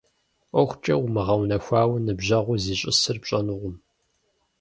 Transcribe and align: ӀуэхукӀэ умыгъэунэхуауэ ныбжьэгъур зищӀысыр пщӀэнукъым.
ӀуэхукӀэ 0.51 0.95
умыгъэунэхуауэ 1.03 1.97
ныбжьэгъур 2.05 2.59
зищӀысыр 2.63 3.17
пщӀэнукъым. 3.21 3.75